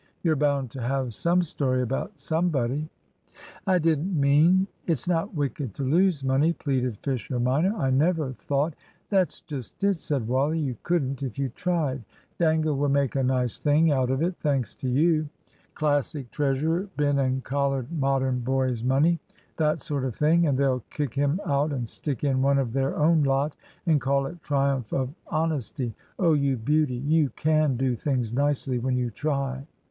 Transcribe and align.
You're 0.23 0.35
bound 0.35 0.71
to 0.71 0.81
have 0.81 1.13
some 1.13 1.43
story 1.43 1.83
about 1.83 2.17
somebody." 2.17 2.89
"I 3.67 3.77
didn't 3.77 4.19
mean 4.19 4.65
It's 4.87 5.07
not 5.07 5.35
wicked 5.35 5.75
to 5.75 5.83
lose 5.83 6.23
money," 6.23 6.53
pleaded 6.53 6.97
Fisher 7.03 7.39
minor. 7.39 7.71
"I 7.75 7.91
never 7.91 8.33
thought" 8.33 8.73
"That's 9.11 9.41
just 9.41 9.83
it," 9.83 9.99
said 9.99 10.27
Wally. 10.27 10.57
"You 10.57 10.75
couldn't 10.81 11.21
if 11.21 11.37
you 11.37 11.49
tried. 11.49 12.03
Dangle 12.39 12.77
will 12.77 12.89
make 12.89 13.15
a 13.15 13.21
nice 13.21 13.59
thing 13.59 13.91
out 13.91 14.09
of 14.09 14.23
it, 14.23 14.33
thanks 14.39 14.73
to 14.77 14.89
you. 14.89 15.29
Classic 15.75 16.31
treasurer 16.31 16.87
been 16.97 17.19
and 17.19 17.43
collared 17.43 17.91
Modern 17.91 18.39
boys' 18.39 18.83
money 18.83 19.19
that 19.57 19.81
sort 19.81 20.03
of 20.03 20.15
thing 20.15 20.47
and 20.47 20.57
they'll 20.57 20.83
kick 20.89 21.13
him 21.13 21.39
out 21.45 21.71
and 21.71 21.87
stick 21.87 22.23
in 22.23 22.41
one 22.41 22.57
of 22.57 22.73
their 22.73 22.97
own 22.97 23.21
lot, 23.21 23.55
and 23.85 24.01
call 24.01 24.25
it 24.25 24.41
triumph 24.41 24.91
of 24.93 25.13
honesty. 25.27 25.93
Oh, 26.17 26.33
you 26.33 26.57
beauty; 26.57 26.95
you 26.97 27.29
can 27.35 27.77
do 27.77 27.93
things 27.93 28.33
nicely 28.33 28.79
when 28.79 28.97
you 28.97 29.11
try?" 29.11 29.63